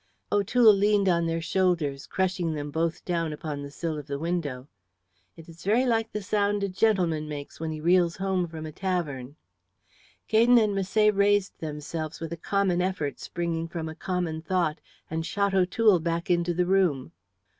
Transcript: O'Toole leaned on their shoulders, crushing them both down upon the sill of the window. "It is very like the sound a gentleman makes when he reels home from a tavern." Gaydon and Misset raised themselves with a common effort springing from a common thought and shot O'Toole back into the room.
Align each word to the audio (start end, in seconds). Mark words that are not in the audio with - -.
O'Toole 0.31 0.73
leaned 0.73 1.07
on 1.07 1.27
their 1.27 1.41
shoulders, 1.43 2.07
crushing 2.07 2.53
them 2.55 2.71
both 2.71 3.05
down 3.05 3.31
upon 3.31 3.61
the 3.61 3.69
sill 3.69 3.99
of 3.99 4.07
the 4.07 4.17
window. 4.17 4.67
"It 5.37 5.47
is 5.47 5.63
very 5.63 5.85
like 5.85 6.11
the 6.11 6.23
sound 6.23 6.63
a 6.63 6.69
gentleman 6.69 7.29
makes 7.29 7.59
when 7.59 7.69
he 7.71 7.79
reels 7.79 8.17
home 8.17 8.47
from 8.47 8.65
a 8.65 8.71
tavern." 8.71 9.35
Gaydon 10.27 10.57
and 10.57 10.73
Misset 10.75 11.15
raised 11.15 11.59
themselves 11.59 12.19
with 12.19 12.33
a 12.33 12.37
common 12.37 12.81
effort 12.81 13.19
springing 13.19 13.67
from 13.67 13.87
a 13.87 13.93
common 13.93 14.41
thought 14.41 14.79
and 15.07 15.23
shot 15.23 15.53
O'Toole 15.53 15.99
back 15.99 16.31
into 16.31 16.55
the 16.55 16.65
room. 16.65 17.11